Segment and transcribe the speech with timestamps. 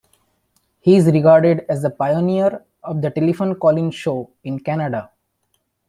[0.79, 5.11] He is regarded as a pioneer of the telephone call-in show in Canada.